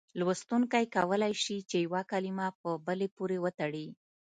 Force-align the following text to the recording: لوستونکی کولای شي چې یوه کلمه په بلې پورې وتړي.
لوستونکی 0.19 0.85
کولای 0.95 1.33
شي 1.43 1.57
چې 1.69 1.77
یوه 1.85 2.01
کلمه 2.11 2.47
په 2.59 2.69
بلې 2.85 3.07
پورې 3.15 3.37
وتړي. 3.43 3.87